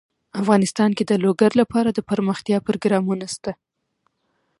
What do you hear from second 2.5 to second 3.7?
پروګرامونه شته.